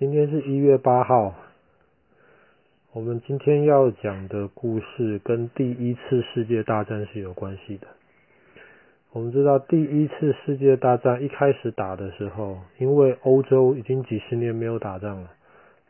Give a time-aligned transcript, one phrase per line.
[0.00, 1.34] 今天是一月八号，
[2.94, 7.86] 我们今天要讲的故事跟第一次世界大战是有关系的。
[9.12, 15.32] 我们知道第一次世界大战一开始打的时候，因为欧洲已经几十年没有打仗了，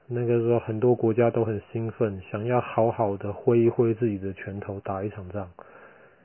[0.08, 5.48] 那个时候很多国家都很兴奋，想要好好的挥一挥自己的拳头打一场仗。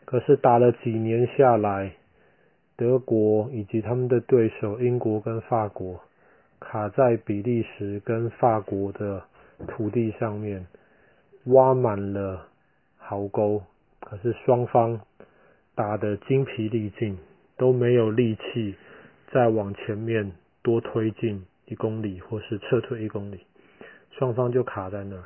[0.06, 1.92] 可是打了几年下来，
[2.76, 6.00] 德国以及他们的对手英国跟法国。
[6.68, 9.24] 卡在比利时跟法国的
[9.68, 10.66] 土地上面，
[11.46, 12.48] 挖满了
[12.98, 13.62] 壕沟，
[14.02, 15.00] 可是双方
[15.76, 17.18] 打得精疲力尽，
[17.56, 18.76] 都没有力气
[19.32, 20.32] 再往前面
[20.64, 23.46] 多推进一公里或是撤退一公里，
[24.18, 25.24] 双方就卡在那。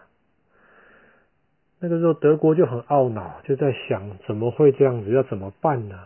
[1.79, 5.97] 那个时候德国就很懊恼，就在想怎么会这样子，要怎么办呢？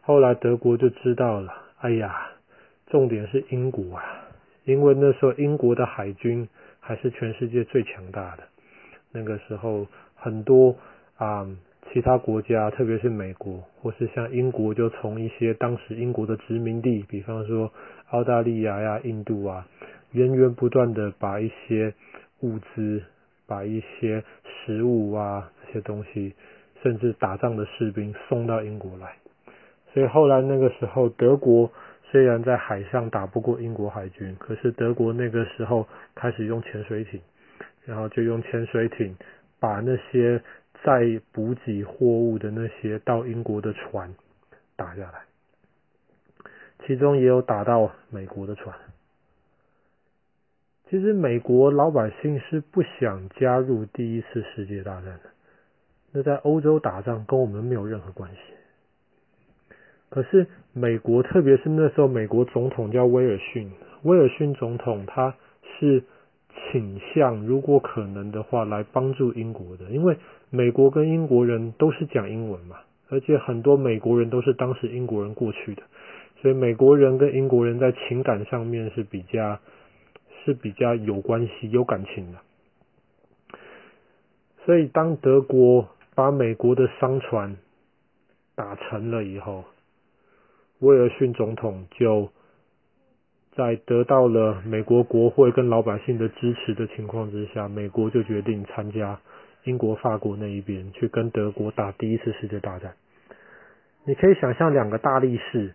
[0.00, 2.30] 后来德国就知道了，哎呀，
[2.86, 4.28] 重点是英国啊。
[4.64, 6.48] 因为那时候英国的海军
[6.78, 8.44] 还是全世界最强大的，
[9.10, 10.76] 那个时候很多
[11.16, 11.48] 啊
[11.92, 17.72] 其他国家，特别是美国或是像英国，就从一些当时英国的殖民地，比方说
[18.10, 19.66] 澳大利亚呀、印度啊，
[20.12, 21.92] 源源不断的把一些
[22.40, 23.02] 物资、
[23.46, 26.34] 把一些食物啊这些东西，
[26.82, 29.16] 甚至打仗的士兵送到英国来，
[29.92, 31.70] 所以后来那个时候德国。
[32.12, 37.18] 虽然在海上打不过英国海军，可是德国那个时候开始用潜水艇，
[37.86, 39.16] 然后就用潜水艇
[39.58, 40.38] 把那些
[40.84, 44.14] 在补给货物的那些到英国的船
[44.76, 45.22] 打下来，
[46.86, 48.76] 其中也有打到美国的船。
[50.90, 55.30] 其实美国老百姓是不想加入第一次世界大战的，
[56.12, 58.38] 那在欧洲打仗跟我们没有任何关系。
[60.12, 63.70] 可是美国，特别是那时候美国总统叫威尔逊，
[64.02, 66.04] 威尔逊总统他是
[66.70, 70.18] 倾向如果可能的话来帮助英国的，因为
[70.50, 72.76] 美国跟英国人都是讲英文嘛，
[73.08, 75.82] 而且很多美国人都是当时英国人过去的，
[76.42, 79.58] 所以美国人跟英国人在情感上面是比较
[80.44, 82.38] 是比较有关系、有感情的。
[84.66, 87.56] 所以当德国把美国的商船
[88.54, 89.64] 打沉了以后，
[90.82, 92.28] 威尔逊总统就
[93.54, 99.20] 在得到了美国国会跟老百姓的支持的情况之下，美国就决定参加
[99.62, 102.94] 英国、法国那一边去跟德国打第一次世界大战。
[104.04, 105.72] 你可以想象两个大力士，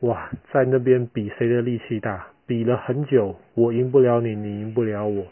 [0.00, 5.26] 哇，在那边比谁的力气大，比了很久，我赢不了你，你赢不了我。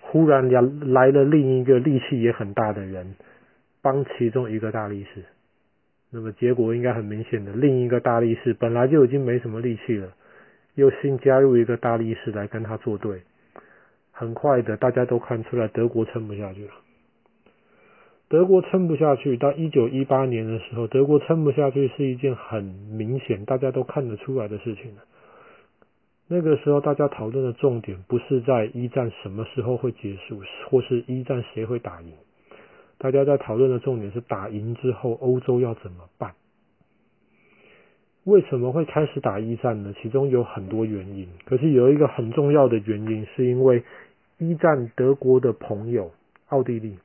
[0.00, 3.16] 忽然来来了另一个力气也很大的人，
[3.82, 5.24] 帮其中一个大力士。
[6.14, 10.12] 那么结果应该很明显的，另一个大力士本来就已经没什么力气了，
[10.76, 13.22] 又新加入一个大力士来跟他作对，
[14.12, 16.70] 很快的大家都看出来德国撑不下去了。
[18.28, 24.92] 德国撑不下去，到一九一八年的时候，德国撑不下去是一件很明显，大家都看得出来的事情。
[26.28, 32.12] 那个时候大家讨论的重点不是在一战什么时候会结束，或是一战谁会打赢。
[32.98, 36.34] 大家在讨论的重点是打赢之后欧洲要怎么办？
[38.24, 39.92] 为什么会开始打一战呢？
[40.00, 43.84] 其中有很多原因，可是有一个很重要的原因，是因为
[44.38, 46.10] 一战德国的朋友
[46.48, 46.98] 奥地利，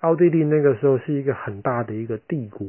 [0.00, 2.66] 奥地利那个时候是一个很大的一个帝国，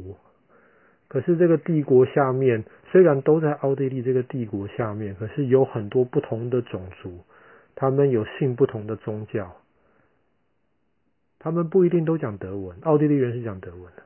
[1.08, 7.18] 可是这个帝国下面虽然都在奥地利这个帝国下面，可是有很多不同的种族，
[7.74, 9.56] 他们有信不同的宗教。
[11.40, 13.82] 他们不一定都讲德文，奥地利人是讲德文。
[13.96, 14.02] 的，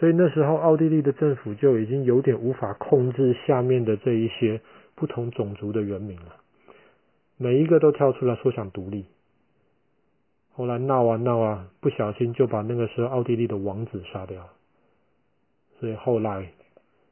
[0.00, 4.60] 所以那时候奥地利的政府就已经有点无法控制下面的这一些
[4.94, 6.36] 不同种族的人民了，
[7.36, 9.04] 每一个都跳出来说想独立，
[10.52, 14.48] 后来闹啊闹啊，不小心就把那个时候奥地利的王子杀掉，
[15.78, 16.48] 所以后来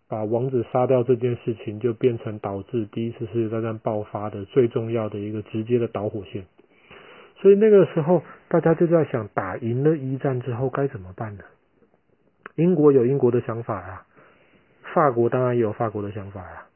[0.09, 6.47] 把王子杀掉这件事情就变成导致第一次世界大战爆发的最重要的一个直接的导火线。
[7.41, 8.22] 所以那个时候，
[8.54, 11.42] 大家就在想，打赢了一战之后该怎么办呢？
[12.54, 14.06] 英国有英国的想法啊，
[14.95, 16.68] 法国当然也有法国的想法啊。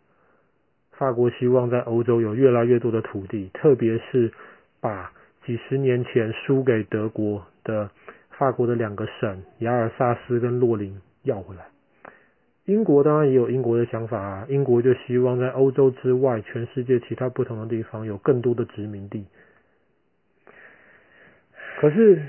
[0.90, 4.32] 法国希望在欧洲有越来越多的土地，特别是
[4.80, 5.12] 把
[5.46, 7.88] 几十年前输给德国的
[8.30, 11.66] 法国的两个省雅尔萨斯跟洛林要回来。
[12.64, 19.24] 英国当然也有英国的想法啊，英国就希望在欧洲之外，全世界其他不同的地方有更多的殖民地。
[21.80, 22.20] 可是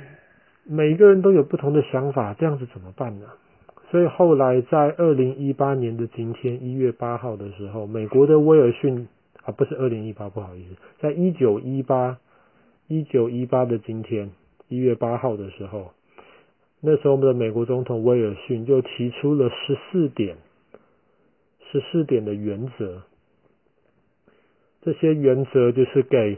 [0.64, 3.26] 每个人都有不同的想法，这样子怎么办呢？
[3.90, 9.08] 所以后来在二零一八年的今天一月八号的时候，美国的威尔逊
[9.44, 12.20] 啊，不是二零一八，不好意思，在一九一八
[12.88, 14.30] 一九一八的今天
[14.68, 15.94] 一月八号的时候，
[16.82, 20.38] 那时候我们的美国总统威尔逊就提出了十四点
[21.72, 23.02] 十四点的原则，
[24.84, 26.38] 这些原则就是给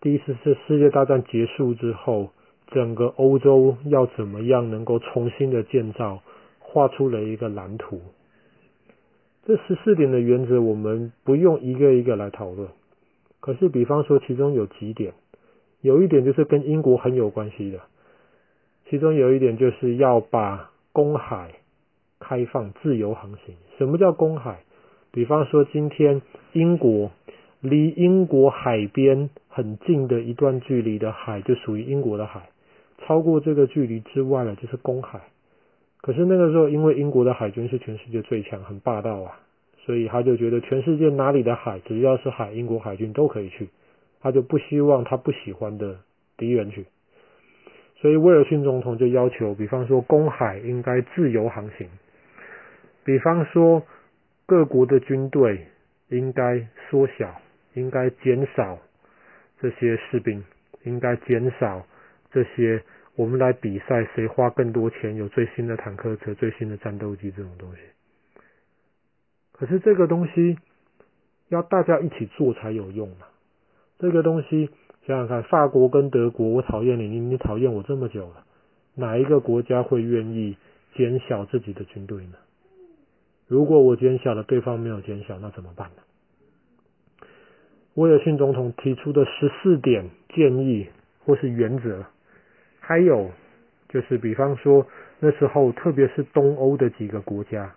[0.00, 0.36] 第一次
[0.68, 2.30] 世界大战结束之后，
[2.74, 6.20] 整个欧洲要怎么样能够重新的建造，
[6.58, 8.00] 画出了一个蓝图。
[9.46, 12.68] 这十四点的原则，我们不用一个一个来讨论。
[13.40, 15.12] 可是，比方说，其中有几点，
[15.82, 17.78] 有一点就是跟英国很有关系的。
[18.90, 21.52] 其中有一点就是要把公海
[22.18, 23.54] 开放、自由航行。
[23.78, 24.64] 什么叫公海？
[25.12, 26.22] 比方说，今天
[26.54, 27.12] 英国
[27.60, 32.48] 离英国海边很近的一段距离的海，就属于英国的海。
[33.06, 35.20] 超过这个距离之外了，就是公海。
[36.00, 39.40] 可是那个时候，因为英国的海军是全世界最强，很霸道啊，
[39.78, 43.70] 所以他就觉得全世界哪里的海，只要是海，英国海军都可以去，
[44.20, 45.98] 他就不希望他不喜欢的
[46.36, 46.84] 敌人去。
[47.96, 51.88] 所以威尔逊总统就要求，比方说公海应该自由航行，
[53.04, 53.82] 比方说
[54.44, 55.68] 各国的军队
[56.10, 57.40] 应该缩小，
[57.72, 58.78] 应该减少
[59.58, 60.44] 这些士兵，
[60.82, 61.86] 应该减少
[62.30, 62.82] 这些。
[63.16, 67.78] 我们来比赛，谁花更多钱，有最新的坦克车、最新的战斗机这种东西。
[69.52, 70.58] 可是这个东西
[71.48, 73.26] 要大家一起做才有用嘛。
[74.00, 74.68] 这个东西
[75.06, 78.44] 想想看，法国跟德国，我讨厌你，你你讨厌我这么久了，
[78.96, 80.56] 哪一个国家会愿意
[80.96, 82.34] 减小自己的军队呢？
[83.46, 86.02] 如果我减小了，对方没有减小，那怎么办呢？
[87.94, 90.88] 威尔逊总统提出的十四点建议
[91.24, 92.06] 或是原则。
[92.86, 93.30] 还有
[93.88, 94.86] 就是，比方说
[95.20, 97.74] 那时候，特别是东欧的几个国家，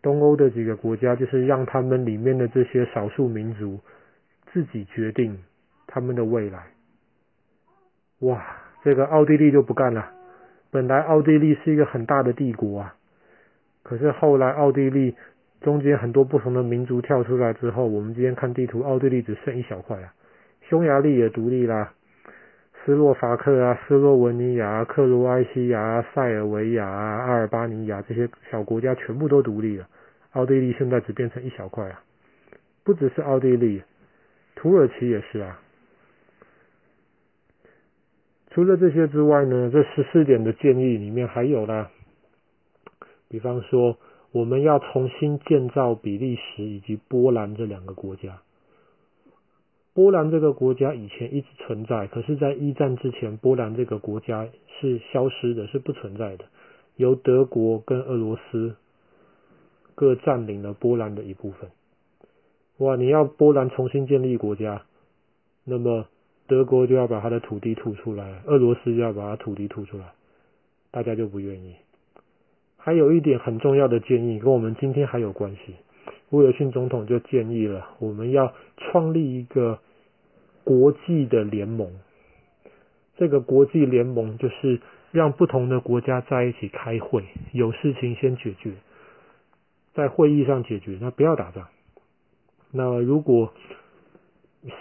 [0.00, 3.80] 东欧的几个国家，就是让他们里面的这些少数民族
[4.52, 5.38] 自己决定
[5.88, 6.66] 他们的未来。
[8.20, 8.44] 哇，
[8.84, 10.10] 这个奥地利就不干了。
[10.70, 12.94] 本来奥地利是一个很大的帝国啊，
[13.82, 15.16] 可是后来奥地利
[15.60, 20.14] 中间很多不同的民族跳出来之后，我们今天看地图，奥地利只剩一小块啊。
[20.68, 21.92] 匈牙利也独立啦。
[22.84, 29.86] 斯洛伐克啊，斯洛文尼亚、克罗埃西亚、塞尔维亚、阿尔巴尼亚这些小国家全部都独立了，
[30.32, 32.02] 奥地利现在只变成一小块啊！
[32.82, 33.82] 不只是奥地利，
[34.56, 35.60] 土耳其也是啊。
[38.50, 41.88] 除了这些之外呢，这十四点的建议里面还有啦，
[43.28, 43.96] 比方说
[44.32, 48.42] 我们要重新建造比利时以及波兰这两个国家。
[49.94, 54.48] 波兰这个国家以前一直存在，可是，在一战之前，波兰这个国家
[54.80, 56.46] 是消失的，是不存在的。
[56.96, 58.76] 由德国跟俄罗斯
[59.94, 61.70] 各占领了波兰的一部分。
[62.78, 64.82] 哇，你要波兰重新建立国家，
[65.64, 66.06] 那么
[66.46, 70.14] 德国就要把他的土地吐出来，俄罗斯就要把他土地吐出来，
[70.90, 71.76] 大家就不愿意。
[72.78, 75.76] 还有一点很重要的建议，跟我们今天还有关系。
[76.30, 79.78] 威尔逊总统就建议了，我们要创立一个
[80.64, 81.92] 国际的联盟。
[83.16, 88.72] 这个国际联盟就是让不同的国家在一起开会，有事情先解决，
[89.94, 91.68] 在会议上解决，那不要打仗。
[92.72, 93.52] 那如果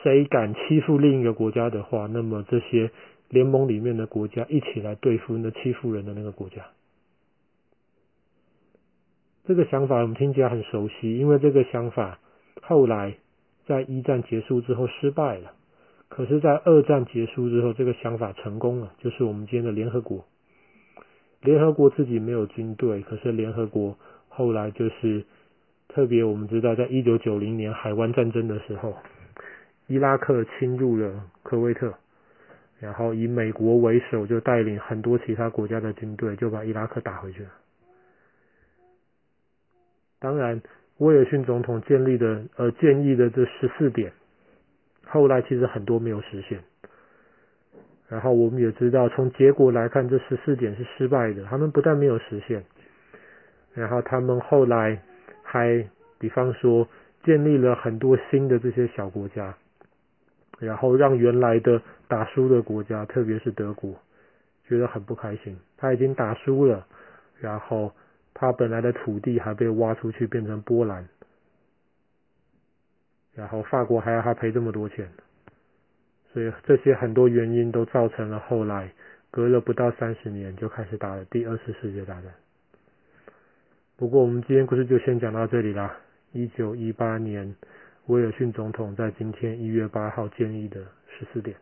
[0.04, 2.90] 谁敢欺负另一个国家的话，那么这些
[3.30, 6.68] 联盟里面的国家一起来对付那欺负人的那个国家。
[9.46, 12.20] 这个想法我们听起来很熟悉，因为这个想法
[12.62, 13.16] 后来
[13.66, 15.52] 在一战结束之后失败了，
[16.10, 20.26] 可是，在二战结束之后，这个想法成功了，就是我们今天的联合国。
[21.42, 23.98] 联合国自己没有军队，可是联合国
[24.30, 25.26] 后来就是
[25.88, 28.96] 特别我们知道，在一九九零年海湾战争的时候，
[29.88, 31.94] 伊拉克侵入了科威特，
[32.80, 37.50] 然后以美国为首，就带领很多其他国家的军队，就把伊拉克打回去了。
[40.22, 40.62] 当然，
[41.00, 44.14] 威尔逊总统建立的呃建议的这十四点，
[45.04, 46.60] 后来其实很多没有实现。
[48.08, 51.44] 然后我们也知道，从结果来看，这十四点是失败的。
[51.46, 52.64] 他们不但没有实现，
[53.74, 55.02] 然后他们后来
[55.42, 55.88] 还，
[56.20, 56.88] 比方说
[57.24, 59.58] 建立了很多新的这些小国家，
[60.60, 63.96] 然后让原来的打输的国家，特别是德国，
[64.68, 65.58] 觉得很不开心。
[65.78, 66.86] 他已经打输了，
[67.40, 67.92] 然后。
[68.34, 71.08] 他本来的土地还被挖出去变成波兰，
[73.34, 75.10] 然后法国还要他赔这么多钱，
[76.34, 78.92] 所以这些很多原因都造成了后来
[79.30, 82.34] 隔了不到三十年就开始打了第二次世界大战。
[83.98, 85.96] 不过我们今天故事就先讲到这里啦。
[86.32, 87.56] 一九一八年，
[88.08, 91.56] 威尔逊总统在今天一月八号建议的十四点。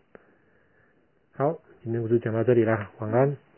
[1.33, 3.48] 好，今天故事讲到这里啦，晚安。